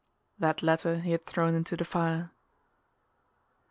That 0.39 0.63
letter 0.63 0.97
he 1.01 1.11
had 1.11 1.27
thrown 1.27 1.53
into 1.53 1.77
the 1.77 1.85
fire.... 1.85 2.31